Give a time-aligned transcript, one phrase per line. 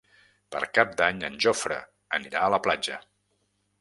[0.53, 1.77] Per Cap d'Any en Jofre
[2.21, 2.99] anirà a la platja.